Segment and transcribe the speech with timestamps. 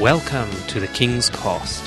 [0.00, 1.82] Welcome to the King's Cost,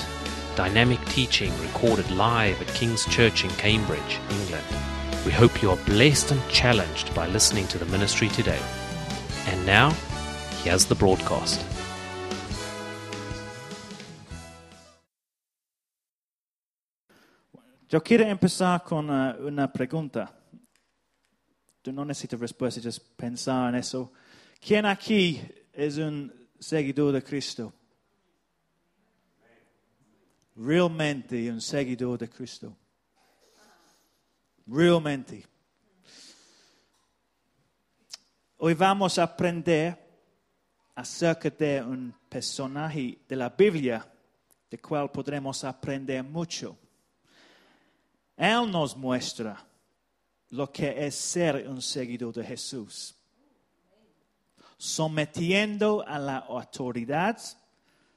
[0.56, 4.66] dynamic teaching recorded live at King's Church in Cambridge, England.
[5.28, 8.59] We hope you are blessed and challenged by listening to the ministry today.
[9.45, 9.91] And now,
[10.64, 11.64] here's the broadcast.
[17.91, 20.34] Yo quiero empezar con uh, una pregunta.
[21.86, 24.12] No necesitas respuesta, just pensar en eso.
[24.60, 25.39] ¿Quién aquí
[25.71, 27.73] es un seguidor de Cristo?
[30.62, 32.76] Realmente un seguidor de Cristo.
[34.68, 35.45] Realmente.
[38.58, 39.98] Hoy vamos a aprender
[40.95, 44.05] acerca de un personaje de la Biblia,
[44.70, 46.77] del cual podremos aprender mucho.
[48.35, 49.66] Él nos muestra
[50.49, 53.16] lo que es ser un seguidor de Jesús.
[54.77, 57.40] Sometiendo a la autoridad,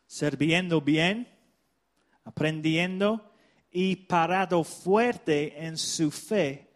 [0.09, 1.32] sirviendo bien,
[2.25, 3.33] aprendiendo
[3.71, 6.71] y parado fuerte en su fe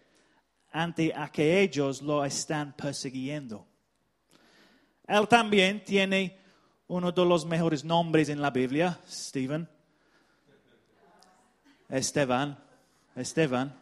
[0.72, 3.66] ante a que ellos lo están persiguiendo.
[5.06, 6.38] Él también tiene
[6.88, 9.68] uno de los mejores nombres en la Biblia, Stephen.
[11.88, 12.58] Esteban.
[13.14, 13.74] Esteban.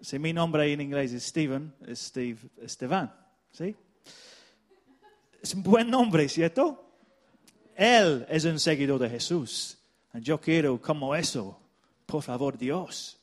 [0.00, 3.12] Si mi nombre en inglés es Stephen, es Steve Esteban.
[3.50, 3.74] ¿Sí?
[5.42, 6.82] Es un buen nombre, ¿cierto?
[7.74, 9.75] Él es un seguidor de Jesús.
[10.20, 11.58] Yo quiero como eso.
[12.06, 13.18] Por favor, Dios.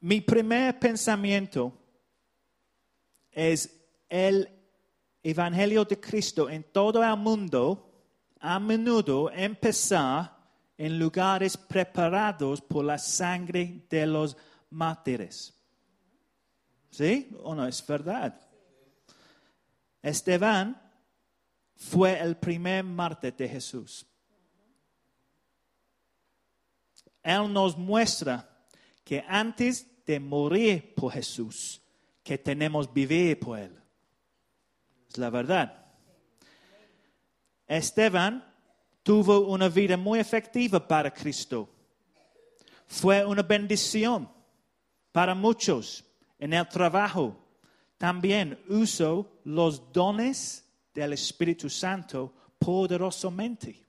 [0.00, 1.72] Mi primer pensamiento
[3.32, 3.74] es
[4.08, 4.48] el
[5.22, 7.84] Evangelio de Cristo en todo el mundo
[8.40, 10.36] a menudo empezar
[10.76, 14.36] en lugares preparados por la sangre de los
[14.70, 15.52] mártires.
[16.90, 18.40] ¿Sí o no es verdad?
[20.00, 20.80] Esteban
[21.74, 24.06] fue el primer mártir de Jesús.
[27.28, 28.48] Él nos muestra
[29.04, 31.82] que antes de morir por Jesús,
[32.22, 33.78] que tenemos vivir por Él.
[35.10, 35.86] Es la verdad.
[37.66, 38.42] Esteban
[39.02, 41.68] tuvo una vida muy efectiva para Cristo.
[42.86, 44.26] Fue una bendición
[45.12, 46.02] para muchos
[46.38, 47.36] en el trabajo.
[47.98, 50.64] También usó los dones
[50.94, 53.82] del Espíritu Santo poderosamente.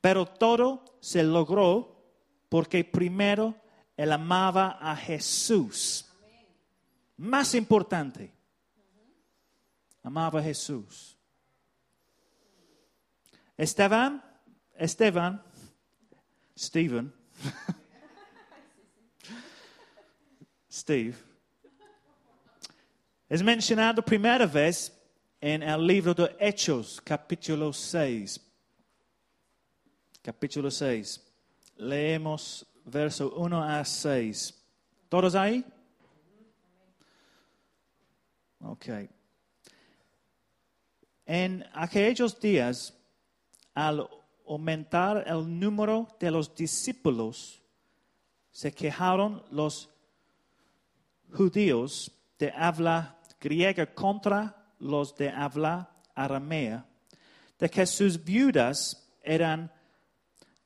[0.00, 1.96] Pero todo se logró
[2.48, 3.54] porque primero
[3.96, 6.06] él amaba a Jesús.
[7.16, 8.32] Más importante,
[10.02, 11.16] amaba a Jesús.
[13.56, 14.22] Esteban,
[14.76, 15.42] Esteban,
[16.56, 17.12] Stephen,
[20.70, 21.14] Steve,
[23.28, 24.96] es mencionado primera vez
[25.40, 28.47] en el libro de Hechos, capítulo 6.
[30.28, 31.24] Capítulo 6.
[31.78, 34.62] Leemos verso 1 a 6.
[35.08, 35.64] ¿Todos ahí?
[38.60, 38.88] Ok.
[41.24, 42.92] En aquellos días,
[43.72, 44.06] al
[44.46, 47.62] aumentar el número de los discípulos,
[48.50, 49.88] se quejaron los
[51.32, 56.84] judíos de habla griega contra los de habla aramea,
[57.58, 59.72] de que sus viudas eran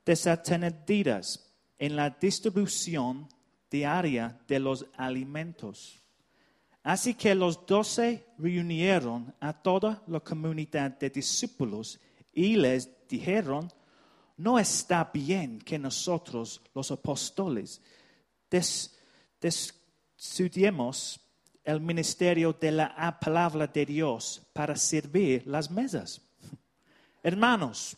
[0.05, 3.29] desatendidas en la distribución
[3.71, 6.01] diaria de los alimentos.
[6.83, 12.01] Así que los doce reunieron a toda la comunidad de discípulos
[12.33, 13.73] y les dijeron,
[14.37, 17.81] no está bien que nosotros, los apóstoles,
[19.41, 21.21] destudiemos
[21.63, 26.21] el ministerio de la palabra de Dios para servir las mesas.
[27.23, 27.97] Hermanos,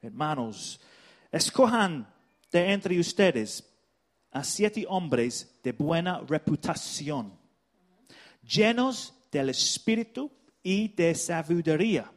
[0.00, 0.80] hermanos,
[1.32, 2.06] escojan
[2.52, 3.68] de entre ustedes
[4.30, 7.36] a siete hombres de buena reputación,
[8.42, 10.30] llenos del espíritu
[10.62, 12.12] y de sabiduría,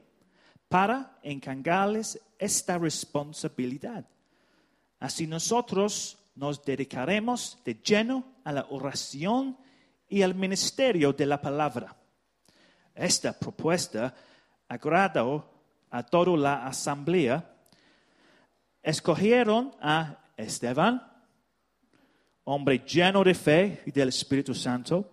[0.67, 4.05] para encargarles esta responsabilidad.
[4.99, 9.57] Así nosotros nos dedicaremos de lleno a la oración
[10.07, 11.95] y al ministerio de la palabra.
[12.93, 14.13] Esta propuesta
[14.67, 15.49] agradó
[15.89, 17.54] a toda la asamblea.
[18.85, 21.01] Escogieron a Esteban,
[22.43, 25.09] hombre lleno de fe y del Espíritu Santo,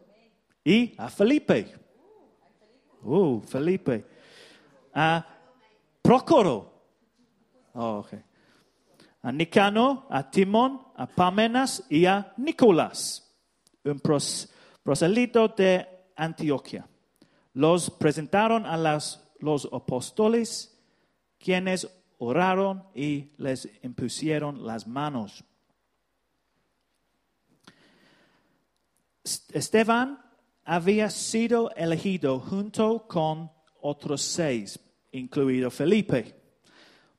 [0.63, 1.73] y a Felipe.
[3.03, 4.05] Uh, Felipe.
[4.93, 5.27] A
[6.03, 6.71] Procoro.
[7.73, 8.23] Oh, okay.
[9.23, 13.35] A Nicano, a Timón, a Pamenas y a Nicolás,
[13.85, 14.51] un pros,
[14.83, 16.87] proselito de Antioquia.
[17.55, 20.79] Los presentaron a los apóstoles,
[21.39, 21.89] quienes
[22.25, 25.45] oraron y les impusieron las manos.
[29.53, 30.19] Esteban
[30.65, 34.79] había sido elegido junto con otros seis,
[35.11, 36.41] incluido Felipe,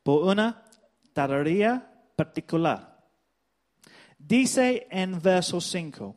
[0.03, 0.63] por una
[1.11, 1.85] tarea
[2.15, 3.03] particular.
[4.17, 6.15] Dice en verso 5,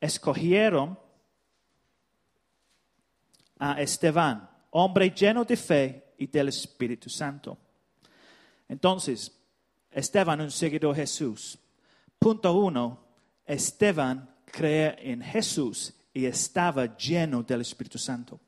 [0.00, 0.98] escogieron
[3.58, 7.58] a Esteban, hombre lleno de fe y del Espíritu Santo.
[8.68, 9.32] Entonces,
[9.90, 11.58] Esteban, un seguidor de Jesús.
[12.16, 13.00] Punto uno,
[13.44, 18.38] Esteban creía en Jesús y estaba lleno del Espíritu Santo.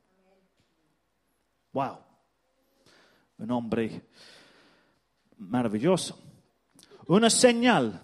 [1.72, 1.98] Wow.
[3.38, 4.02] Un hombre
[5.38, 6.16] maravilloso.
[7.08, 8.00] Una señal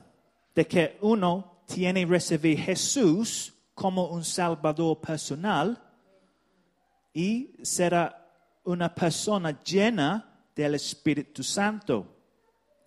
[0.52, 5.80] de que uno tiene recibir Jesús como un Salvador personal
[7.14, 8.19] y será
[8.64, 12.16] una persona llena del Espíritu Santo.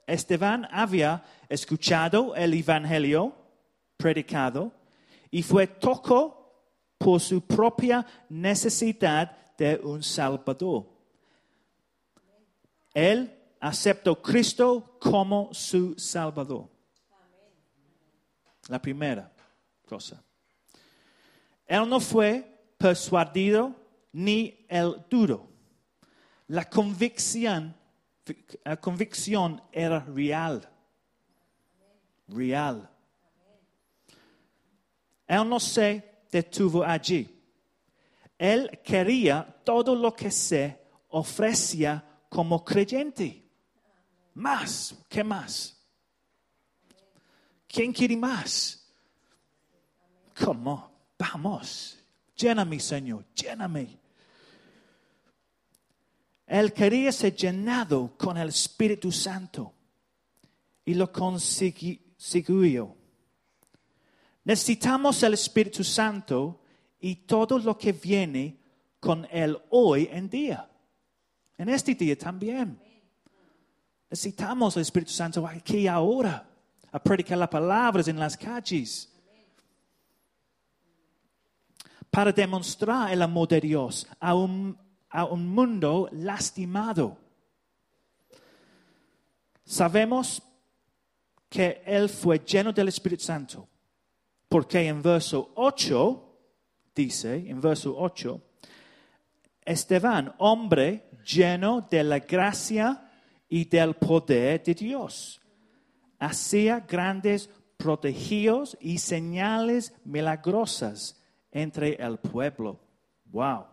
[0.05, 3.35] Esteban había escuchado el Evangelio
[3.97, 4.71] predicado
[5.31, 6.43] y fue tocado
[6.97, 10.85] por su propia necesidad de un Salvador.
[12.93, 16.69] Él aceptó a Cristo como su Salvador.
[18.67, 19.31] La primera
[19.85, 20.23] cosa.
[21.65, 23.75] Él no fue persuadido
[24.11, 25.52] ni el duro.
[26.53, 27.73] La convicción,
[29.71, 30.69] era real.
[32.27, 32.89] Real.
[35.25, 37.27] Él no se detuvo allí.
[38.37, 40.79] Él quería todo lo que se
[41.09, 43.49] ofrecía como creyente.
[44.35, 45.83] Más, ¿qué más?
[47.67, 48.93] ¿Quién quiere más?
[50.39, 50.91] ¿Cómo?
[51.17, 51.97] Vamos.
[52.35, 54.02] Lléname, Señor, lléname.
[56.45, 59.73] Él quería ser llenado con el Espíritu Santo
[60.85, 62.95] y lo consiguió.
[64.43, 66.61] Necesitamos el Espíritu Santo
[66.99, 68.57] y todo lo que viene
[68.99, 70.69] con Él hoy en día.
[71.57, 72.79] En este día también.
[74.09, 76.47] Necesitamos el Espíritu Santo aquí ahora,
[76.91, 79.09] a predicar las palabras en las calles.
[82.11, 84.77] Para demostrar el amor de Dios a un,
[85.13, 87.15] a un mundo lastimado.
[89.63, 90.41] Sabemos
[91.47, 93.67] que Él fue lleno del Espíritu Santo,
[94.49, 96.39] porque en verso 8
[96.95, 98.41] dice, en verso 8,
[99.63, 103.11] Esteban, hombre lleno de la gracia
[103.47, 105.39] y del poder de Dios,
[106.17, 111.21] hacía grandes prodigios y señales milagrosas
[111.51, 112.79] entre el pueblo.
[113.25, 113.72] Wow.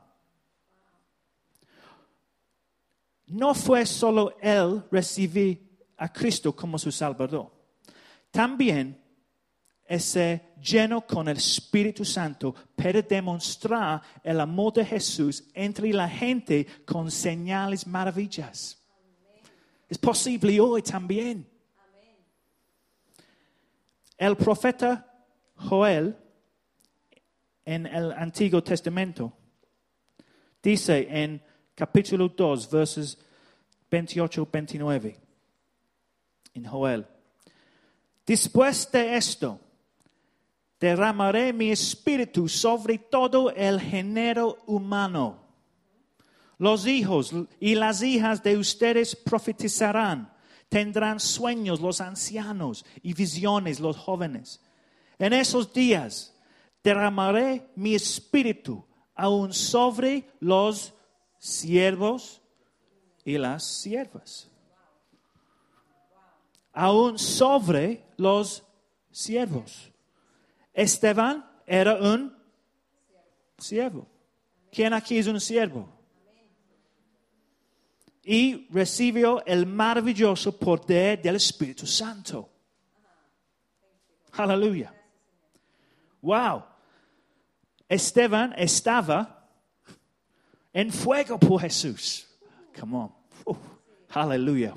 [3.31, 7.53] No fue solo él recibir a Cristo como su Salvador.
[8.33, 9.01] También
[9.87, 16.67] ese lleno con el Espíritu Santo para demostrar el amor de Jesús entre la gente
[16.85, 18.85] con señales maravillas.
[19.89, 21.49] Es posible hoy también.
[24.19, 25.25] El profeta
[25.55, 26.17] Joel
[27.65, 29.33] en el Antiguo Testamento
[30.61, 31.50] dice en
[31.81, 33.19] capítulo 2, versos
[33.91, 35.17] 28-29,
[36.53, 37.07] en Joel,
[38.27, 39.59] después de esto,
[40.79, 45.43] derramaré mi espíritu sobre todo el género humano.
[46.59, 50.31] Los hijos y las hijas de ustedes profetizarán,
[50.69, 54.61] tendrán sueños los ancianos y visiones los jóvenes.
[55.19, 56.37] En esos días
[56.85, 58.85] derramaré mi espíritu
[59.15, 60.93] aún sobre los
[61.41, 62.43] siervos
[63.25, 64.49] y las siervas.
[66.73, 68.63] Aún sobre los
[69.11, 69.91] siervos.
[70.73, 72.37] Esteban era un
[73.59, 74.07] siervo.
[74.71, 75.89] ¿Quién aquí es un siervo?
[78.23, 82.49] Y recibió el maravilloso poder del Espíritu Santo.
[84.33, 84.95] Aleluya.
[86.23, 86.65] Wow.
[87.89, 89.40] Esteban estaba
[90.73, 92.27] en fuego por Jesús.
[92.79, 93.13] Come on.
[94.11, 94.75] Aleluya.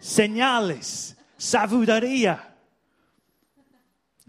[0.00, 2.50] Señales, sabiduría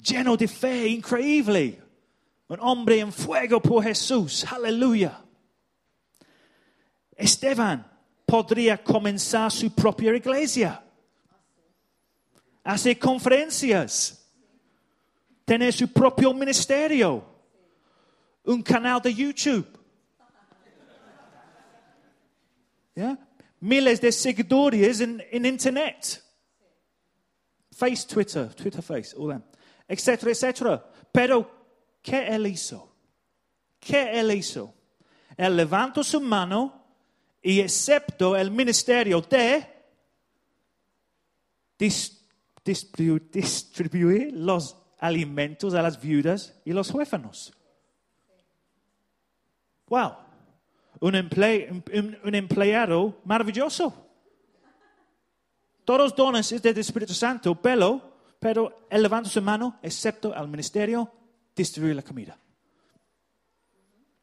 [0.01, 1.81] lleno de fe, increíble.
[2.47, 4.45] Un hombre en fuego por Jesús.
[4.51, 5.21] Aleluya.
[7.15, 7.89] Esteban
[8.25, 10.83] podría comenzar su propia iglesia.
[12.63, 14.17] Hacer conferencias.
[15.45, 17.29] Tener su propio ministerio.
[18.43, 19.80] un canal de YouTube.
[23.60, 26.24] Miles de seguidores en, Internet.
[27.72, 29.43] Face, Twitter, Twitter Face, all them,
[29.88, 30.91] etcétera, etcétera.
[31.12, 31.50] Pero,
[32.01, 32.96] ¿qué él hizo?
[33.79, 34.74] ¿Qué él hizo?
[35.38, 36.86] Él levantó su mano
[37.41, 39.67] y aceptó el ministerio de
[41.79, 42.20] dis-
[42.63, 47.53] distribu- distribuir los alimentos a las viudas y los huérfanos.
[49.88, 50.20] Wow.
[51.01, 54.08] Un, emple- un- un empleado maravilloso.
[55.84, 61.12] Todos dones es del Espíritu Santo, pero, pero él levanta su mano, excepto al ministerio,
[61.55, 62.38] distribuir la comida.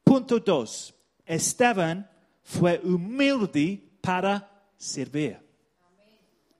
[0.04, 0.94] Punto dos.
[1.26, 2.08] Esteban
[2.42, 5.38] fue humilde para servir.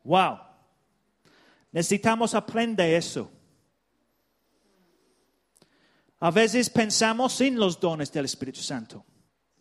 [0.04, 0.40] Wow.
[1.72, 3.30] Necesitamos aprender eso.
[6.20, 9.04] A veces pensamos en los dones del Espíritu Santo.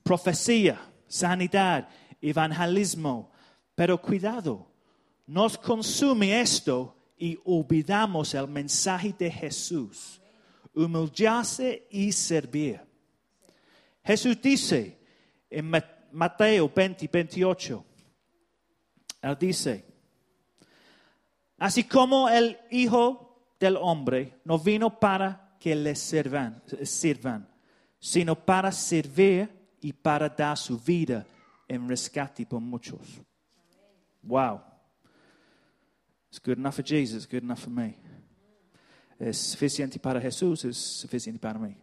[0.07, 1.89] Profecía, sanidad,
[2.21, 3.29] evangelismo.
[3.75, 4.65] Pero cuidado,
[5.25, 10.21] nos consume esto y olvidamos el mensaje de Jesús.
[10.73, 12.79] Humillarse y servir.
[14.01, 14.97] Jesús dice
[15.49, 15.83] en Ma-
[16.13, 17.85] Mateo 20, 28,
[19.23, 19.85] Él dice,
[21.57, 26.63] así como el Hijo del Hombre no vino para que le sirvan,
[27.99, 29.56] sino para servir
[29.87, 31.25] y para dar su vida
[31.65, 32.99] en rescate por muchos.
[34.21, 34.61] Wow.
[36.29, 37.95] It's good enough for Jesus, good enough for me.
[39.17, 41.73] Es suficiente para Jesús, es suficiente para mí.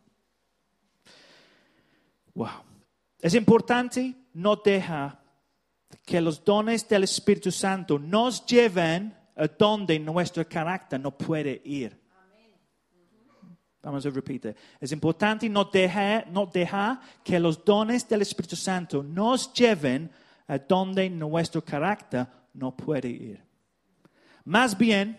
[2.35, 2.63] Wow.
[3.23, 5.19] Es importante no dejar
[6.05, 11.99] que los dones del Espíritu Santo nos lleven a donde nuestro carácter no puede ir.
[13.85, 14.57] Vamos a repetir.
[14.81, 20.11] Es importante no dejar, no dejar que los dones del Espíritu Santo nos lleven
[20.49, 23.45] a donde nuestro carácter no puede ir.
[24.45, 25.19] Más bien,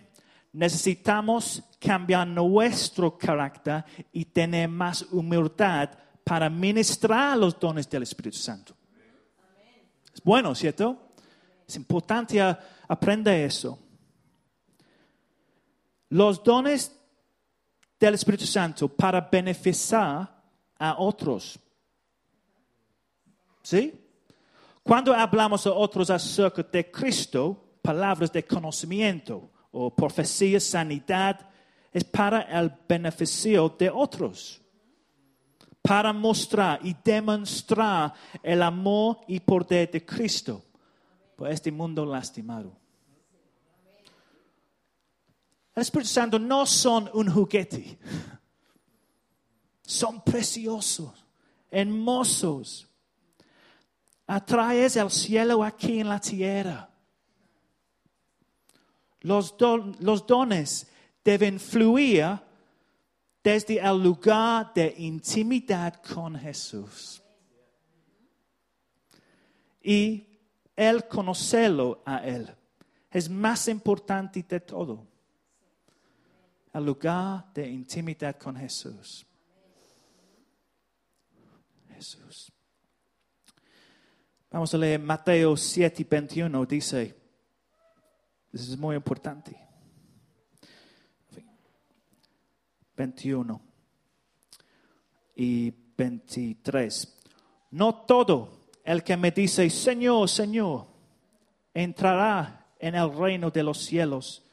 [0.51, 5.91] necesitamos cambiar nuestro carácter y tener más humildad
[6.23, 8.75] para ministrar los dones del Espíritu Santo.
[10.11, 11.11] Es bueno, ¿cierto?
[11.67, 12.41] Es importante
[12.87, 13.77] aprender eso.
[16.09, 16.95] Los dones
[17.99, 20.29] del Espíritu Santo para beneficiar
[20.77, 21.59] a otros.
[23.61, 23.93] ¿Sí?
[24.83, 31.49] Cuando hablamos a otros acerca de Cristo, palabras de conocimiento o profecía, sanidad,
[31.91, 34.61] es para el beneficio de otros.
[35.81, 40.63] Para mostrar y demostrar el amor y poder de Cristo
[41.35, 42.84] por este mundo lastimado.
[45.75, 47.97] El Espíritu Santo no son un juguete.
[49.81, 51.11] Son preciosos,
[51.69, 52.87] hermosos.
[54.25, 56.89] Atraes el cielo aquí en la tierra.
[59.21, 60.87] Los, don- los dones
[61.23, 62.39] deben fluir
[63.43, 67.21] desde el lugar de intimidad con Jesús.
[69.83, 70.25] Y
[70.75, 72.49] el conocerlo a Él
[73.11, 75.14] es más importante de todo.
[76.75, 79.25] El lugar de intimidad con Jesús.
[81.87, 82.51] Jesús.
[84.51, 86.65] Vamos a leer Mateo 7, 21.
[86.65, 87.15] Dice,
[88.51, 89.57] eso es muy importante.
[92.97, 93.61] 21
[95.37, 97.21] y 23.
[97.71, 100.87] No todo el que me dice, Señor, Señor,
[101.73, 104.44] entrará en el reino de los cielos,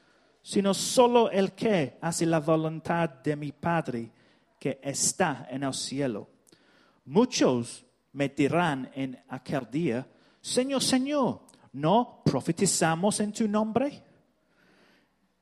[0.43, 4.11] sino solo el que hace la voluntad de mi Padre
[4.59, 6.29] que está en el cielo.
[7.05, 10.07] Muchos me dirán en aquel día,
[10.41, 14.03] Señor, Señor, ¿no profetizamos en tu nombre?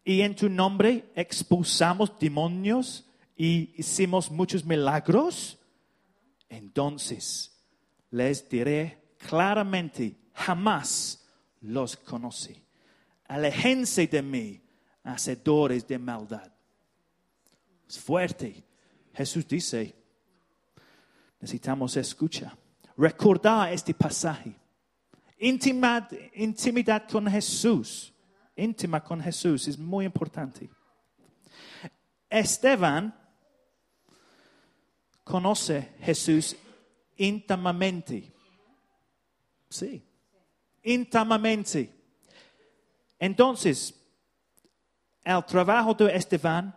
[0.04, 5.58] Y en tu nombre expulsamos demonios y hicimos muchos milagros.
[6.48, 7.58] Entonces
[8.10, 11.26] les diré claramente, jamás
[11.60, 12.62] los conocí.
[13.28, 14.60] Aléjense de mí,
[15.04, 16.50] hacedores de maldad.
[17.88, 18.64] Es fuerte.
[19.14, 19.94] Jesús dice,
[21.40, 22.56] necesitamos escuchar.
[22.96, 24.54] Recordar este pasaje.
[25.38, 28.12] Intimidad, intimidad con Jesús.
[28.54, 30.68] Íntima con Jesús es muy importante.
[32.28, 33.14] Esteban
[35.24, 36.56] conoce Jesús
[37.16, 38.32] íntimamente.
[39.68, 40.02] Sí,
[40.82, 41.90] íntimamente.
[43.18, 43.99] Entonces,
[45.36, 46.74] el trabajo de Esteban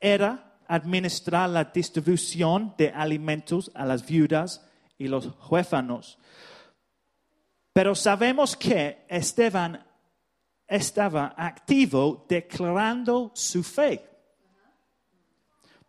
[0.00, 4.66] era administrar la distribución de alimentos a las viudas
[4.98, 6.18] y los huérfanos.
[7.72, 9.84] Pero sabemos que Esteban
[10.66, 14.08] estaba activo declarando su fe.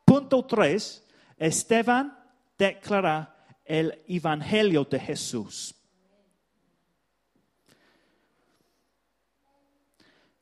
[0.04, 1.08] Punto 3.
[1.38, 2.18] Esteban
[2.58, 5.76] declara el Evangelio de Jesús.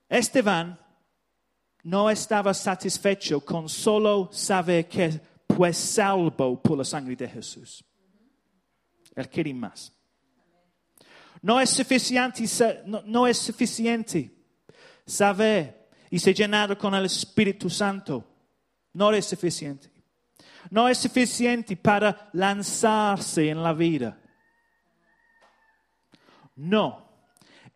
[0.10, 0.83] Esteban
[1.84, 5.20] no estaba satisfecho con solo saber que
[5.56, 7.84] fue salvo por la sangre de Jesús.
[9.16, 9.92] Él quería más.
[11.42, 12.46] No es suficiente,
[12.86, 14.32] no, no es suficiente
[15.06, 18.26] saber y ser llenado con el Espíritu Santo.
[18.94, 19.92] No es suficiente.
[20.70, 24.18] No es suficiente para lanzarse en la vida.
[26.56, 27.03] No.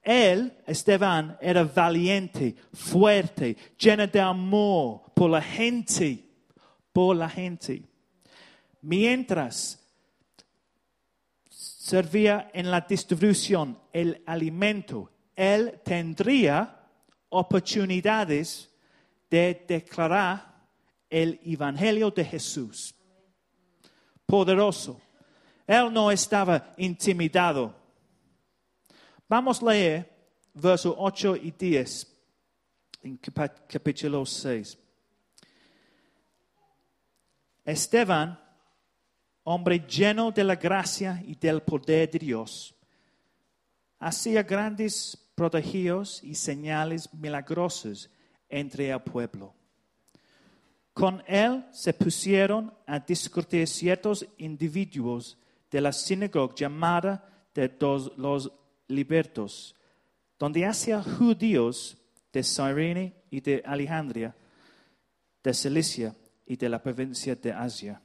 [0.08, 6.24] Él, Esteban, era valiente, fuerte, lleno de amor por la gente,
[6.94, 7.84] por la gente.
[8.84, 9.86] Mientras
[11.50, 16.88] servía en la distribución el alimento, él tendría
[17.28, 18.74] oportunidades
[19.30, 20.56] de declarar
[21.10, 22.96] el Evangelio de Jesús.
[24.26, 25.02] Poderoso.
[25.68, 27.76] Él no estaba intimidado.
[29.30, 30.10] Vamos a leer
[30.54, 32.18] versos 8 y 10
[33.04, 34.78] en capítulo 6.
[37.66, 38.40] Esteban,
[39.44, 42.74] hombre lleno de la gracia y del poder de Dios,
[44.00, 48.10] hacía grandes prodigios y señales milagrosos
[48.48, 49.54] entre el pueblo.
[50.94, 55.38] Con él se pusieron a discutir ciertos individuos
[55.70, 57.70] de la sinagoga llamada de
[58.16, 58.52] los
[58.88, 59.76] libertos,
[60.40, 61.98] donde hacía judíos
[62.32, 64.36] de Cyrene y de Alejandría,
[65.44, 66.16] de Cilicia
[66.46, 68.02] y de la provincia de Asia.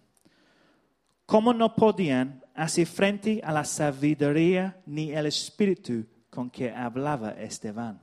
[1.27, 8.03] ¿Cómo no podían hacer frente a la sabiduría ni el espíritu con que hablaba Esteban?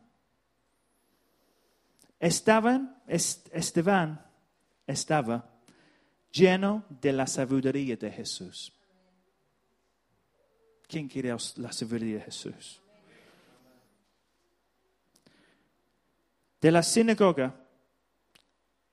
[2.19, 4.25] Esteban, Esteban
[4.85, 5.49] estaba
[6.31, 8.73] lleno de la sabiduría de Jesús.
[10.89, 12.81] ¿Quién quiere la sabiduría de Jesús?
[16.59, 17.55] De la sinagoga,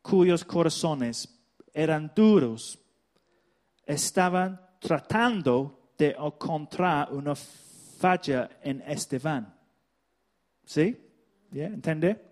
[0.02, 1.26] cuyos corazones
[1.72, 2.78] eran duros,
[3.86, 9.58] estaban tratando de encontrar una falla en Esteban.
[10.66, 11.00] ¿Sí?
[11.50, 12.22] ¿Entiende?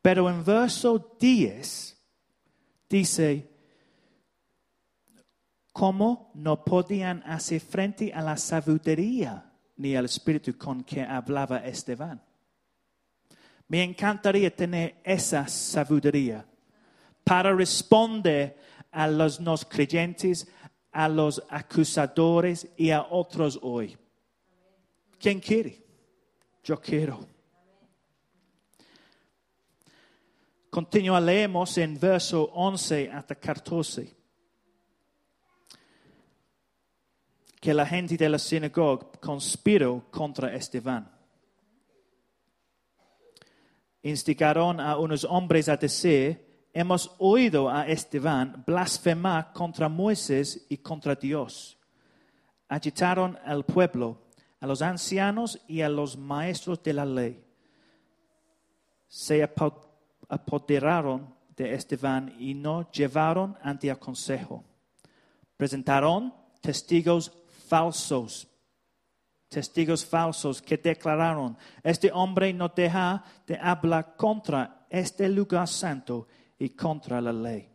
[0.00, 2.02] Pero en verso 10
[2.88, 3.50] dice,
[5.76, 12.18] ¿cómo no podían hacer frente a la sabiduría ni al espíritu con que hablaba Esteban?
[13.68, 16.46] Me encantaría tener esa sabiduría
[17.22, 18.56] para responder
[18.90, 20.50] a los no creyentes,
[20.92, 23.98] a los acusadores y a otros hoy.
[25.18, 25.84] ¿Quién quiere?
[26.64, 27.20] Yo quiero.
[30.70, 34.15] Continúa, leemos en verso 11 hasta 14.
[37.66, 41.10] Que la gente de la sinagoga conspiró contra Esteban.
[44.02, 51.16] Instigaron a unos hombres a decir, hemos oído a Esteban blasfemar contra Moisés y contra
[51.16, 51.76] Dios.
[52.68, 54.16] Agitaron al pueblo,
[54.60, 57.44] a los ancianos y a los maestros de la ley.
[59.08, 64.62] Se apoderaron de Esteban y no llevaron ante el consejo.
[65.56, 67.32] Presentaron testigos
[67.68, 68.48] falsos,
[69.48, 76.26] testigos falsos que declararon, este hombre no deja de hablar contra este lugar santo
[76.58, 77.68] y contra la ley.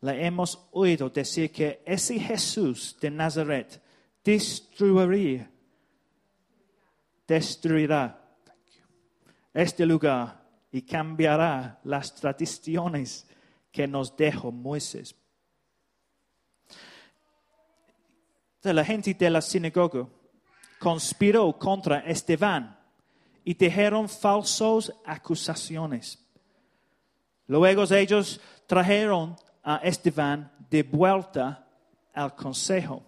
[0.00, 3.80] Le hemos oído decir que ese Jesús de Nazaret
[4.24, 5.48] destruiría,
[7.26, 8.18] destruirá
[9.54, 10.42] este lugar
[10.72, 13.26] y cambiará las tradiciones
[13.70, 15.14] que nos dejó Moisés.
[18.62, 20.06] La gente de la sinagoga
[20.78, 22.78] conspiró contra Esteban
[23.44, 26.18] y dijeron falsas acusaciones.
[27.48, 31.66] Luego ellos trajeron a Esteban de vuelta
[32.14, 33.02] al consejo.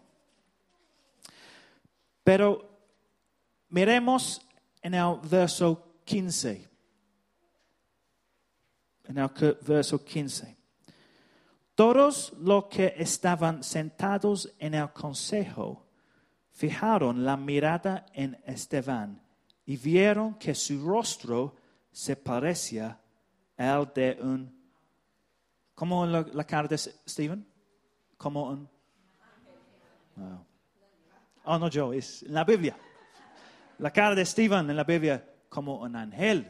[2.24, 2.68] Pero
[3.68, 4.40] miremos
[4.82, 6.68] en el verso 15.
[9.04, 9.30] En el
[9.62, 10.63] verso 15.
[11.74, 15.86] Todos los que estaban sentados en el consejo
[16.50, 19.20] fijaron la mirada en Esteban
[19.66, 21.56] y vieron que su rostro
[21.90, 23.00] se parecía
[23.56, 24.64] al de un
[25.74, 27.44] ¿Cómo la, la cara de Stephen?
[28.16, 28.68] Como un...
[30.16, 30.46] Wow.
[31.46, 32.76] Oh, no, yo, es en la Biblia.
[33.78, 36.46] La cara de Stephen en la Biblia como un ángel.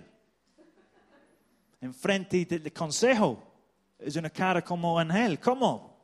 [1.81, 3.54] Enfrente del consejo
[3.99, 5.39] es una cara como un ángel.
[5.41, 5.95] ¿Cómo?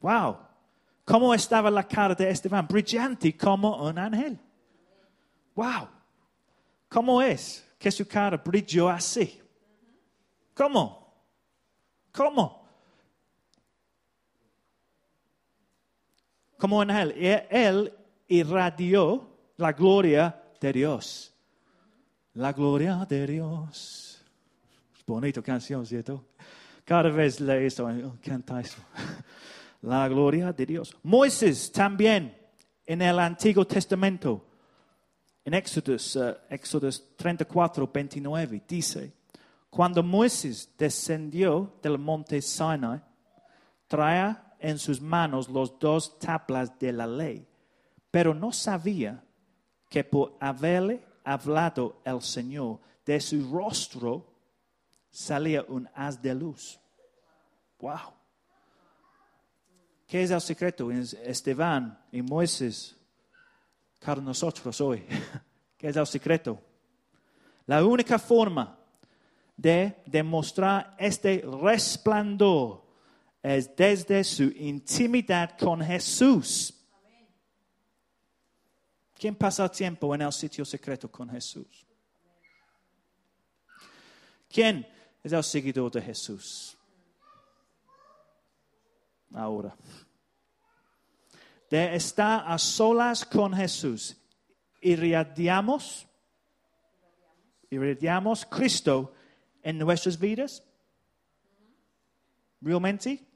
[0.00, 0.38] Wow.
[1.04, 2.66] ¿Cómo estaba la cara de Esteban?
[2.66, 4.38] Brillante como un ángel.
[5.54, 5.88] Wow.
[6.88, 9.40] ¿Cómo es que su cara brilló así?
[10.54, 11.12] ¿Cómo?
[12.12, 12.64] ¿Cómo?
[16.58, 17.12] Como un ángel.
[17.50, 17.92] Él
[18.28, 21.34] irradió la gloria de Dios.
[22.34, 24.13] La gloria de Dios.
[25.06, 26.24] Bonito canción, ¿cierto?
[26.82, 27.86] Cada vez le esto,
[28.22, 28.78] canta eso.
[29.82, 30.96] La gloria de Dios.
[31.02, 32.34] Moisés también
[32.86, 34.46] en el Antiguo Testamento,
[35.44, 39.12] en Éxodos, uh, Éxodos 34, 29, dice,
[39.68, 43.02] cuando Moisés descendió del monte Sinai,
[43.86, 47.46] traía en sus manos los dos tablas de la ley,
[48.10, 49.22] pero no sabía
[49.90, 54.33] que por haberle hablado el Señor, de su rostro
[55.14, 56.80] salía un haz de luz.
[57.78, 58.12] Wow.
[60.08, 62.96] ¿Qué es el secreto Esteban y Moisés
[64.04, 65.06] para nosotros hoy?
[65.78, 66.60] ¿Qué es el secreto?
[67.66, 68.76] La única forma
[69.56, 72.84] de demostrar este resplandor
[73.40, 76.74] es desde su intimidad con Jesús.
[79.14, 81.86] ¿Quién pasa tiempo en el sitio secreto con Jesús?
[84.48, 84.93] ¿Quién
[85.24, 86.76] es el seguidor de Jesús?
[89.32, 89.74] Ahora.
[91.70, 94.16] De estar a solas con Jesús.
[94.80, 96.06] Irradiamos,
[97.70, 99.12] irradiamos Cristo
[99.62, 100.62] en nuestras vidas.
[102.60, 103.26] Realmente.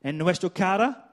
[0.00, 1.12] En nuestra cara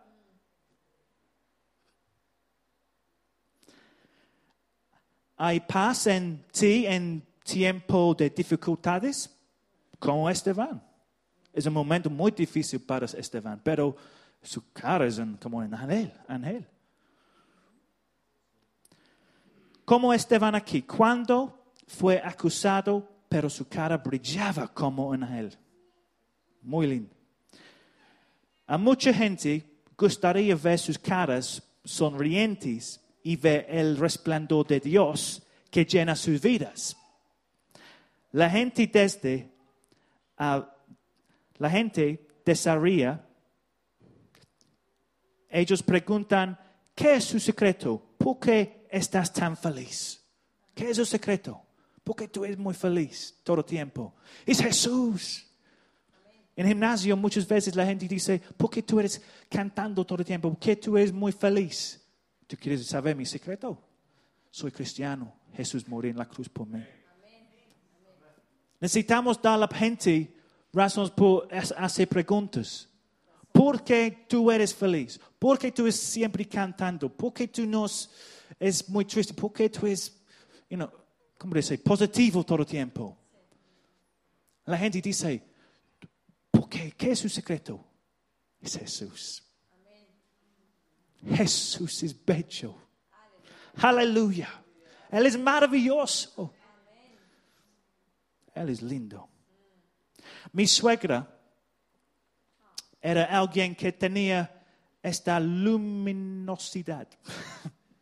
[5.38, 9.39] hay paz en ti en tiempo de dificultades,
[10.00, 10.82] como Esteban.
[11.54, 13.96] Es un momento muy difícil para Esteban, pero
[14.42, 16.68] su cara es como un ángel, ángel.
[19.84, 25.58] Como Esteban aquí, cuando fue acusado, pero su cara brillaba como un ángel.
[26.62, 27.16] Muy lindo.
[28.68, 29.66] A mucha gente
[29.98, 36.96] gustaría ver sus caras sonrientes y ve el resplandor de Dios que llena sus vidas.
[38.32, 39.52] La gente desde
[40.40, 43.28] la gente desearía,
[45.50, 46.58] ellos preguntan,
[46.96, 48.16] ¿qué es su secreto?
[48.18, 50.24] ¿Por qué estás tan feliz?
[50.74, 51.62] ¿Qué es su secreto?
[52.04, 54.16] ¿Por qué tú eres muy feliz todo el tiempo?
[54.46, 55.46] Es Jesús.
[56.56, 60.50] En gimnasio muchas veces la gente dice, ¿por qué tú eres cantando todo el tiempo?
[60.50, 62.02] ¿Por qué tú eres muy feliz?
[62.48, 63.82] ¿Tú quieres saber mi secreto?
[64.50, 65.34] Soy cristiano.
[65.54, 66.84] Jesús murió en la cruz por mí.
[68.80, 70.34] Necesitamos dar a la gente
[70.72, 72.88] razones por hacer preguntas.
[73.52, 75.20] ¿Por qué tú eres feliz?
[75.38, 77.10] ¿Por qué tú eres siempre cantando?
[77.10, 79.34] ¿Por qué tú no es muy triste?
[79.34, 80.16] ¿Por qué tú eres,
[80.70, 80.90] you know,
[81.38, 81.78] ¿cómo dice?
[81.80, 83.18] Positivo todo el tiempo.
[84.66, 85.44] La gente dice,
[86.52, 86.92] ¿por qué?
[86.92, 87.84] ¿Qué es su secreto?
[88.62, 89.44] Es Jesús.
[91.28, 92.76] Jesús es bello.
[93.76, 94.64] Aleluya.
[95.12, 96.54] Él es maravilloso.
[98.60, 99.30] Él es lindo.
[100.52, 101.26] Mi suegra
[103.00, 104.66] era alguien que tenía
[105.02, 107.08] esta luminosidad.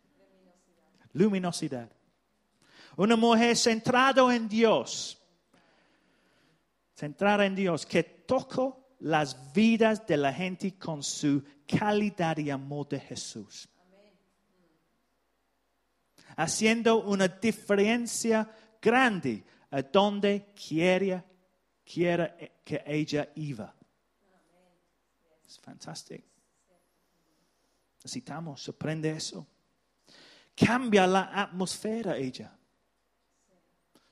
[1.13, 1.91] luminosidad.
[2.96, 5.22] Una mujer centrada en Dios.
[6.96, 12.89] Centrada en Dios, que tocó las vidas de la gente con su calidad y amor
[12.89, 13.70] de Jesús.
[16.36, 18.50] Haciendo una diferencia
[18.82, 21.24] grande a donde quiera,
[21.84, 23.74] quiera que ella iba.
[25.46, 26.28] Es fantástico.
[27.98, 29.46] Necesitamos aprender eso.
[30.56, 32.58] Cambia la atmósfera ella.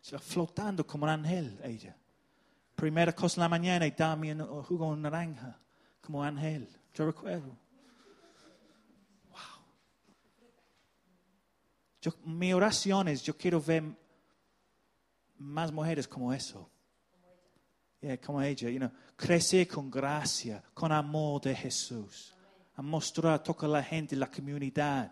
[0.02, 1.98] Se flotando como un ángel ella.
[2.76, 5.60] Primera cosa en la mañana y dame un jugo naranja
[6.02, 6.70] como ángel.
[6.94, 7.58] Yo recuerdo.
[12.04, 12.14] Wow.
[12.26, 13.84] mi oración yo quiero ver
[15.38, 16.70] más mujeres como eso.
[18.24, 22.34] como ella, you know, crecer con gracia, con amor de Jesús.
[22.76, 25.12] A mostrar, tocar a la gente, la comunidad,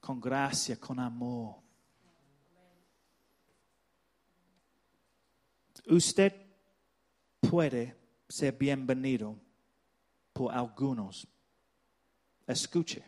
[0.00, 1.56] con gracia, con amor.
[5.86, 6.32] Usted
[7.40, 7.96] puede
[8.28, 9.36] ser bienvenido
[10.32, 11.26] por algunos.
[12.46, 13.04] Escuche,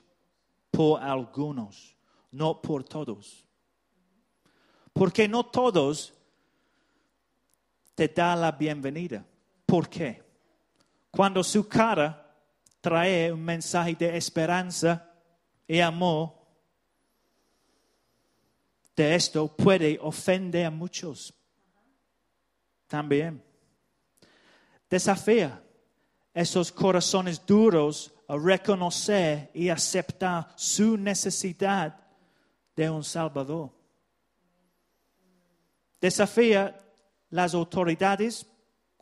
[0.71, 1.97] por algunos,
[2.31, 3.46] no por todos.
[4.97, 6.15] Porque no todos
[7.95, 9.23] te dan la bienvenida.
[9.67, 10.23] ¿Por qué?
[11.11, 12.35] Cuando su cara
[12.81, 15.13] trae un mensaje de esperanza
[15.69, 16.33] y amor,
[18.97, 21.35] de esto puede ofender a muchos.
[22.87, 23.45] También.
[24.89, 25.63] Desafía
[26.33, 32.01] esos corazones duros a reconocer y aceptar su necesidad
[32.75, 33.76] de un Salvador.
[36.07, 36.79] Desafía
[37.31, 38.47] las autoridades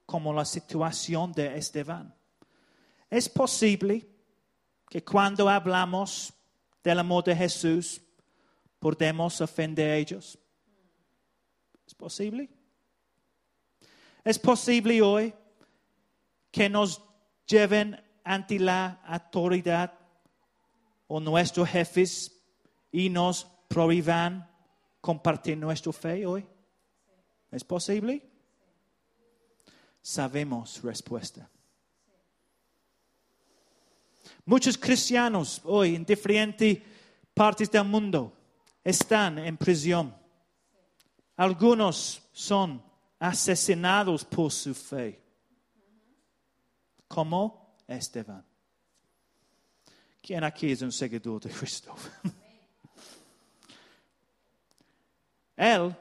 [0.06, 2.14] como la situación de Esteban.
[3.10, 4.08] Es posible
[4.88, 6.32] que cuando hablamos
[6.82, 8.00] del amor de Jesús
[8.78, 10.38] podemos ofender a ellos.
[11.86, 12.48] ¿Es posible?
[14.24, 15.34] Es posible hoy
[16.50, 17.02] que nos
[17.46, 19.92] lleven ante la autoridad
[21.06, 22.42] o nuestros jefes
[22.90, 24.50] y nos prohíban
[25.02, 26.46] compartir nuestra fe hoy?
[27.54, 28.20] ¿Es posible?
[30.02, 31.48] Sabemos respuesta.
[34.44, 36.82] Muchos cristianos hoy en diferentes
[37.32, 38.36] partes del mundo
[38.82, 40.12] están en prisión.
[41.36, 42.82] Algunos son
[43.20, 45.22] asesinados por su fe,
[47.06, 48.44] como Esteban.
[50.20, 51.94] ¿Quién aquí es un seguidor de Cristo?
[55.56, 55.96] Él,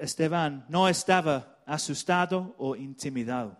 [0.00, 3.56] Esteban, no estaba asustado o intimidado.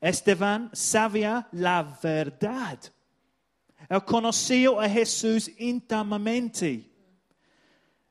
[0.00, 2.78] Esteban sabía la verdad.
[3.88, 6.84] Él conocía a Jesús íntimamente.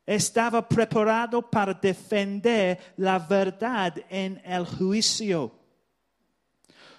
[0.06, 5.54] Estaba preparado para defender la verdad en el juicio.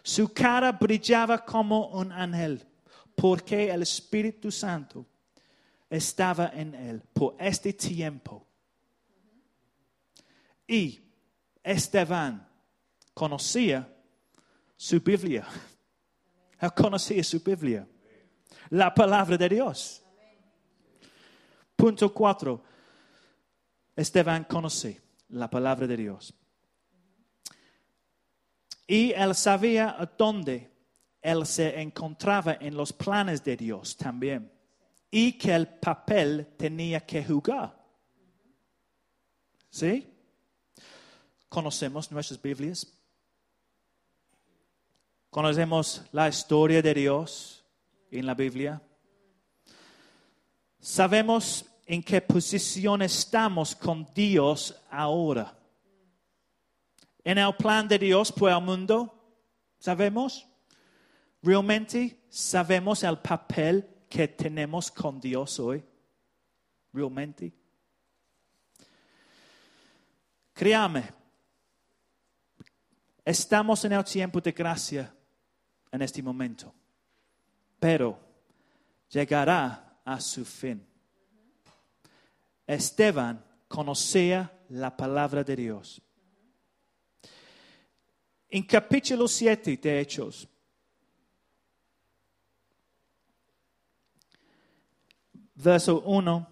[0.02, 2.66] Su cara brillaba como un ángel,
[3.14, 5.04] porque el Espíritu Santo
[5.90, 8.47] estaba en él por este tiempo.
[10.68, 11.00] Y
[11.62, 12.46] Esteban
[13.14, 13.88] conocía
[14.76, 15.46] su Biblia.
[16.60, 17.88] Él conocía su Biblia.
[18.70, 20.02] La palabra de Dios.
[21.74, 22.62] Punto cuatro.
[23.96, 25.00] Esteban conoce
[25.30, 26.34] la palabra de Dios.
[28.86, 30.70] Y él sabía dónde
[31.20, 34.52] él se encontraba en los planes de Dios también.
[35.10, 37.76] Y que el papel tenía que jugar.
[39.70, 40.06] ¿Sí?
[41.48, 42.86] Conocemos nuestras Biblias.
[45.30, 47.64] Conocemos la historia de Dios
[48.10, 48.80] en la Biblia.
[50.80, 55.56] Sabemos en qué posición estamos con Dios ahora.
[57.24, 59.14] En el plan de Dios para el mundo,
[59.78, 60.46] ¿sabemos?
[61.42, 65.84] ¿Realmente sabemos el papel que tenemos con Dios hoy?
[66.92, 67.52] ¿Realmente?
[70.52, 71.04] Créame,
[73.28, 75.14] estamos en el tiempo de gracia
[75.92, 76.72] en este momento,
[77.78, 78.18] pero
[79.10, 80.82] llegará a su fin.
[82.66, 86.00] Esteban conocía la palabra de Dios.
[88.48, 90.48] En capítulo 7 de Hechos,
[95.54, 96.48] verso 1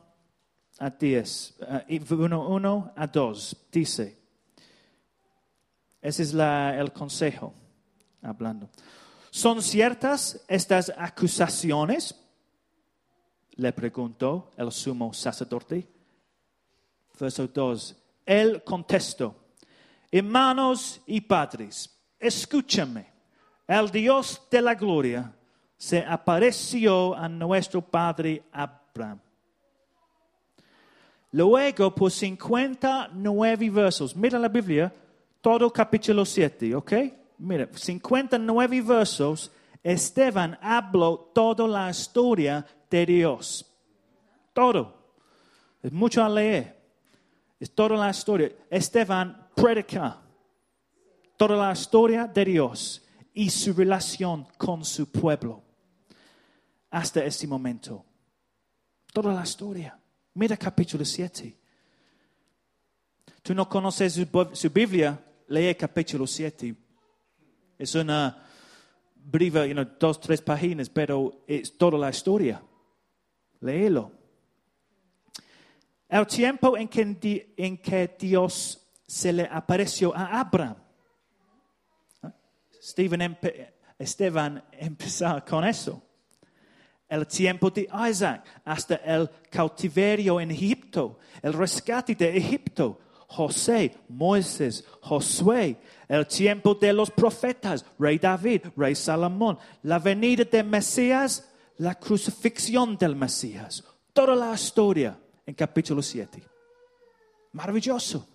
[0.79, 1.55] a 10,
[1.89, 4.26] 1 a 2, dice,
[6.01, 7.55] ese es el consejo
[8.23, 8.69] hablando.
[9.31, 12.15] ¿Son ciertas estas acusaciones?
[13.53, 15.97] Le preguntó el sumo sacerdote
[17.19, 17.97] verso 2.
[18.25, 19.35] Él contestó,
[20.11, 23.07] hermanos y padres, escúchame,
[23.67, 25.33] el Dios de la gloria
[25.77, 29.21] se apareció a nuestro padre Abraham.
[31.33, 34.93] Luego, por 59 versos, mira la Biblia,
[35.47, 36.93] todo capítulo 7, ¿ok?
[37.39, 43.65] Mira, 59 versos, Esteban habló toda la historia de Dios.
[44.53, 45.15] Todo.
[45.81, 46.77] Es mucho a leer.
[47.61, 48.51] Es toda la historia.
[48.69, 50.21] Esteban predica
[51.37, 55.63] toda la historia de Dios y su relación con su pueblo
[56.91, 58.05] hasta este momento.
[59.13, 59.97] Toda la historia.
[60.35, 61.57] Mira capítulo 7.
[63.43, 65.17] Tú no conoces su, Biblia,
[65.49, 66.75] lee capítulo 7.
[67.79, 68.43] Es una
[69.15, 72.63] breve, dos, tres páginas, pero es toda la historia.
[73.61, 74.13] Léelo.
[76.09, 80.77] El tiempo en que, Dios se le apareció a Abraham.
[82.81, 83.37] Stephen
[83.99, 86.03] Esteban empezó con eso.
[87.09, 94.85] El tiempo de Isaac hasta el cautiverio en Egipto, el rescate de Egipto, José, Moisés,
[95.01, 95.77] Josué,
[96.09, 102.97] el tiempo de los profetas, rey David, rey Salomón, la venida del Mesías, la crucifixión
[102.97, 106.43] del Mesías, toda la historia en capítulo 7.
[107.53, 108.27] Maravilloso.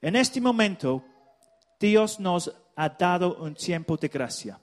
[0.00, 1.04] En este momento,
[1.78, 4.60] Dios nos ha dado un tiempo de gracia.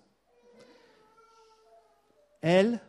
[2.41, 2.79] Él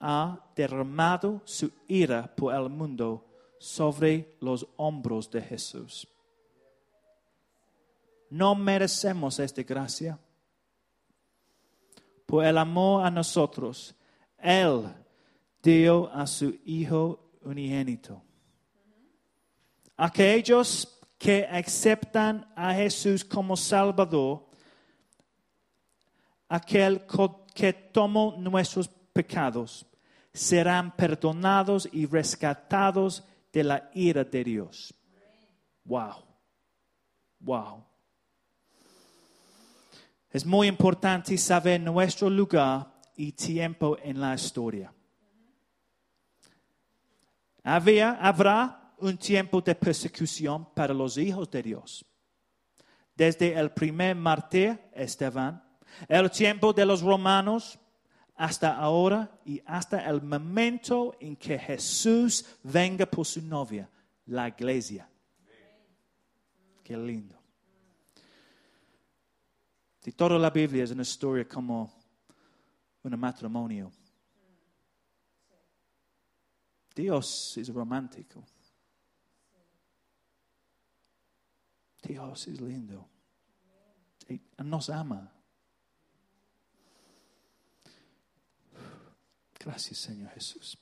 [0.00, 3.33] ha derramado su ira por el mundo
[3.64, 6.06] sobre los hombros de Jesús.
[8.28, 10.18] No merecemos esta gracia.
[12.26, 13.94] Por el amor a nosotros,
[14.36, 14.84] Él
[15.62, 18.20] dio a su Hijo unigénito.
[19.96, 24.44] Aquellos que aceptan a Jesús como Salvador,
[26.50, 27.06] aquel
[27.54, 29.86] que tomó nuestros pecados,
[30.34, 34.92] serán perdonados y rescatados de la ira de Dios.
[35.84, 36.24] Wow.
[37.38, 37.84] Wow.
[40.28, 44.92] Es muy importante saber nuestro lugar y tiempo en la historia.
[47.62, 52.04] Había, habrá un tiempo de persecución para los hijos de Dios.
[53.14, 55.62] Desde el primer mártir, Esteban,
[56.08, 57.78] el tiempo de los romanos,
[58.36, 63.88] hasta ahora y hasta el momento en que Jesús venga por su novia,
[64.26, 65.08] la iglesia.
[66.82, 67.38] Qué lindo.
[70.04, 71.90] Y toda la Biblia es una historia como
[73.02, 73.90] un matrimonio.
[76.94, 78.44] Dios es romántico.
[82.02, 83.08] Dios es lindo.
[84.28, 85.32] Y nos ama.
[89.64, 90.76] Gracias, Señor Jesús.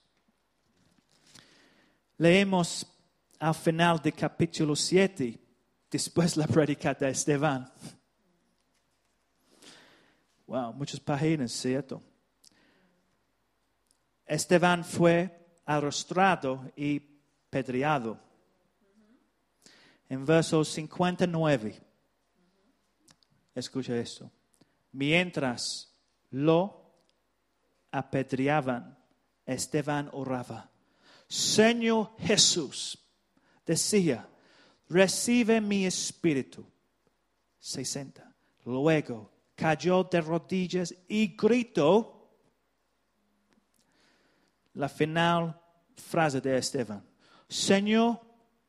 [2.19, 2.85] Leemos
[3.39, 5.39] al final del capítulo 7,
[5.89, 7.73] después la predicata de Esteban.
[10.49, 12.03] Wow, muchas páginas, ¿cierto?
[14.27, 16.99] Esteban fue arrastrado y
[17.51, 18.19] pedreado.
[20.09, 21.81] En verso 59,
[23.55, 24.29] escucha esto.
[24.91, 25.89] Mientras
[26.31, 26.82] lo
[27.93, 28.99] apedreaban,
[29.47, 30.71] Esteban oraba.
[31.29, 32.99] Señor Jesús,
[33.65, 34.29] decía,
[34.89, 36.67] recibe mi espíritu.
[37.61, 38.35] 60.
[38.65, 42.29] Luego cayó de rodillas y gritó
[44.75, 45.61] la final
[45.95, 47.05] frase de Esteban.
[47.49, 48.21] Señor,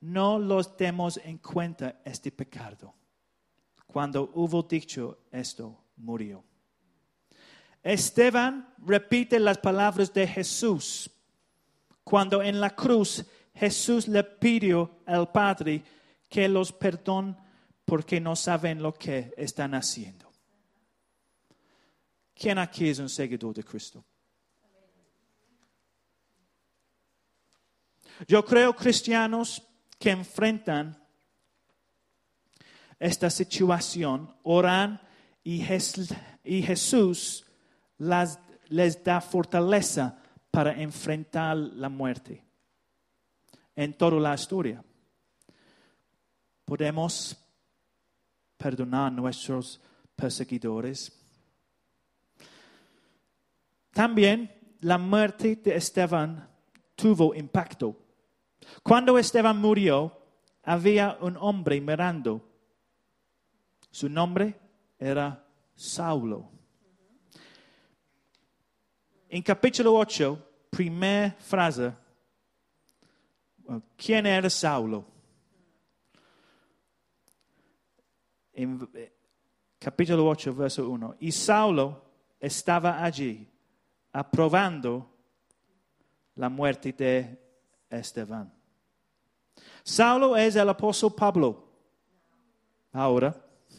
[0.01, 2.93] no los demos en cuenta este pecado.
[3.87, 6.43] Cuando hubo dicho esto, murió.
[7.83, 11.09] Esteban repite las palabras de Jesús.
[12.03, 15.83] Cuando en la cruz Jesús le pidió al Padre
[16.29, 17.35] que los perdone
[17.85, 20.31] porque no saben lo que están haciendo.
[22.33, 24.03] ¿Quién aquí es un seguidor de Cristo?
[28.27, 29.61] Yo creo cristianos
[29.99, 30.97] que enfrentan
[32.99, 35.01] esta situación, oran
[35.43, 37.42] y, Jes- y Jesús
[38.03, 38.39] las-
[38.69, 40.19] les da fortaleza
[40.51, 42.43] para enfrentar la muerte
[43.75, 44.83] en toda la historia.
[46.65, 47.35] Podemos
[48.57, 49.81] perdonar a nuestros
[50.15, 51.11] perseguidores.
[53.91, 56.47] También la muerte de Esteban
[56.95, 57.95] tuvo impacto.
[58.81, 60.17] Cuando Esteban murió,
[60.63, 62.41] había un hombre mirando.
[63.91, 64.59] Su nombre
[64.97, 66.52] era Saulo.
[69.35, 70.37] En capítulo 8,
[70.69, 71.91] primera frase,
[73.97, 75.03] ¿quién era Saulo?
[78.53, 79.11] En eh,
[79.79, 81.15] capítulo 8, verso 1.
[81.21, 81.99] Y Saulo
[82.39, 83.49] estaba allí
[84.11, 85.09] aprobando
[86.35, 87.35] la muerte de
[87.89, 88.53] Esteban.
[89.83, 91.71] Saulo es el apóstol Pablo.
[92.91, 93.35] Ahora,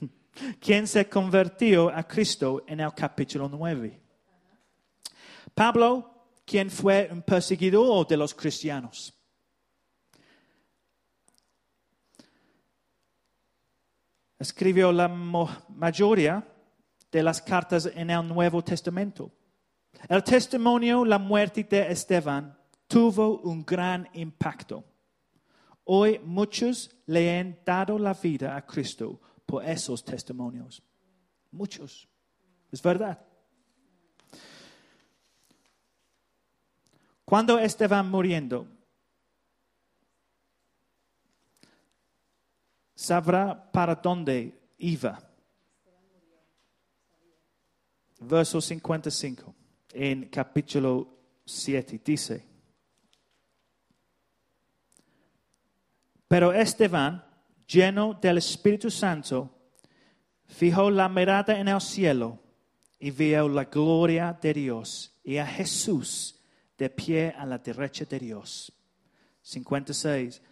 [0.59, 4.04] quien se convirtió a Cristo en capítulo 9.
[5.55, 9.15] Pablo, quien fue un perseguidor de los cristianos.
[14.39, 16.47] Escribió la mayoría
[17.11, 19.31] de las cartas en el Nuevo Testamento.
[20.09, 24.85] El testimonio, la muerte de Esteban, tuvo un gran impacto.
[25.85, 30.83] Hoy muchos le han dado la vida a Cristo por esos testimonios.
[31.53, 32.09] Muchos.
[32.73, 33.25] Es verdad.
[37.25, 38.67] Cuando estaban muriendo,
[42.95, 45.19] sabrá para dónde iba.
[48.21, 49.55] Verso 55
[49.93, 51.09] en capítulo
[51.45, 52.47] 7 dice,
[56.27, 57.25] pero Esteban,
[57.67, 59.51] lleno del Espíritu Santo,
[60.47, 62.41] fijó la mirada en el cielo
[62.99, 66.44] y vio la gloria de Dios y a Jesús
[66.77, 68.73] de pie a la derecha de Dios.
[69.43, 70.43] 56.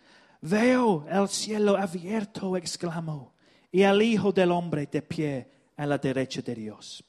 [0.43, 3.35] Veo el cielo abierto, exclamó,
[3.70, 7.05] y al Hijo del Hombre de pie a la derecha de Dios.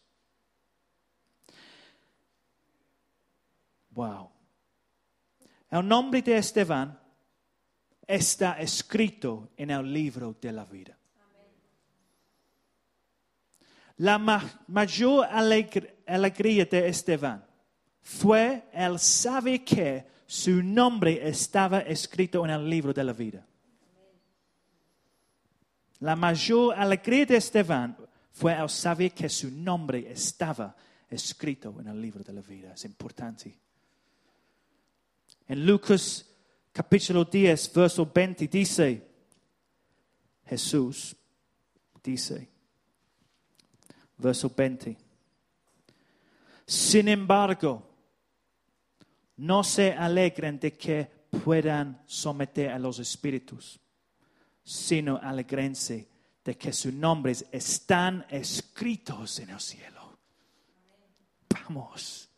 [3.90, 4.30] Wow.
[5.70, 7.00] El nombre de Esteban
[8.08, 10.98] está escrito en el libro de la vida.
[13.98, 14.18] La
[14.68, 17.46] mayor alegría de Esteban
[18.04, 23.46] fue el saber que su nombre estaba escrito en el libro de la vida.
[26.00, 27.96] La mayor alegría de Esteban
[28.34, 30.76] fue el saber que su nombre estaba
[31.10, 32.74] escrito en el libro de la vida.
[32.74, 33.58] Es importante.
[35.48, 36.26] En Lucas
[36.74, 39.08] capítulo 10, verso 20 dice,
[40.46, 41.16] Jesús
[42.04, 42.50] dice,
[44.18, 44.98] verso 20,
[46.66, 47.93] sin embargo,
[49.38, 51.10] no se alegren de que
[51.44, 53.80] puedan someter a los espíritus,
[54.64, 56.08] sino alegrense
[56.44, 60.20] de que sus nombres están escritos en el cielo.
[61.50, 62.30] Vamos,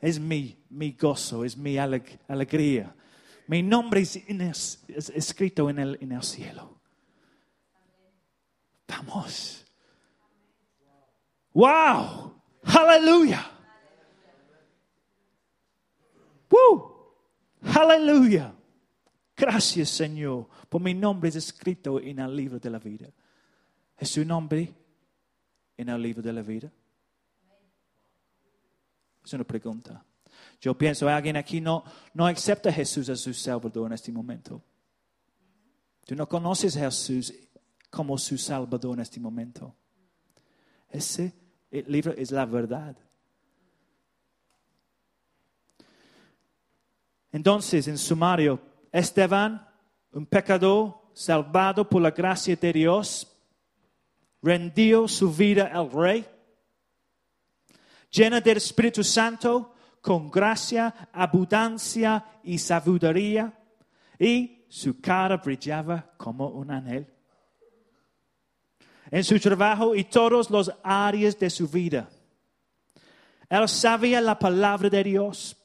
[0.00, 2.94] es mi, mi gozo, es mi alegría.
[3.48, 6.80] Mi nombre es, escrito en el, en el cielo.
[8.86, 9.66] Vamos.
[11.52, 12.40] Wow.
[12.62, 13.49] Aleluya.
[16.50, 17.14] ¡Woo!
[17.62, 18.54] Aleluya.
[19.36, 23.08] Gracias, Señor, por mi nombre es escrito en el libro de la vida.
[23.96, 24.74] ¿Es su nombre
[25.76, 26.70] en el libro de la vida?
[29.24, 30.04] Es una pregunta.
[30.60, 34.62] Yo pienso, alguien aquí no, no acepta a Jesús as su Salvador en este momento.
[36.04, 37.32] Tú no conoces a Jesús
[37.88, 39.74] como su Salvador en este momento.
[40.88, 41.32] Ese
[41.70, 42.96] libro es la verdad.
[47.32, 48.60] Entonces, en sumario,
[48.90, 49.66] Esteban,
[50.12, 53.26] un pecador salvado por la gracia de Dios,
[54.42, 56.26] rendió su vida al rey,
[58.10, 63.52] llena del Espíritu Santo, con gracia, abundancia y sabiduría,
[64.18, 67.06] y su cara brillaba como un ángel.
[69.10, 72.08] En su trabajo y todos los áreas de su vida,
[73.48, 75.59] él sabía la palabra de Dios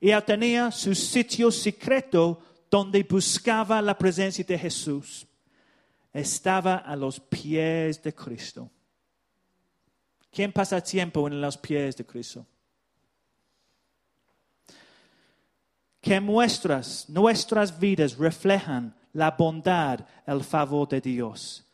[0.00, 2.40] él tenía su sitio secreto
[2.70, 5.26] donde buscaba la presencia de Jesús.
[6.12, 8.70] Estaba a los pies de Cristo.
[10.32, 12.46] ¿Quién pasa tiempo en los pies de Cristo?
[16.00, 21.66] Que nuestras, vidas reflejan la bondad, el favor de Dios.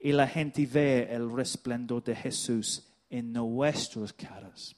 [0.00, 4.76] Y la gente ve el resplendor de Jesús en nuestras caras.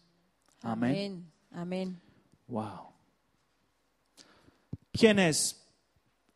[0.62, 1.30] Amén.
[1.50, 2.00] Amén.
[2.50, 2.88] Wow.
[4.92, 5.56] ¿Quién es